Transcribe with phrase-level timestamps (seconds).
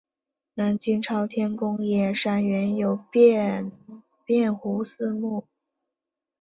[0.55, 3.71] 南京朝天宫冶山原有卞
[4.51, 5.45] 壸祠墓。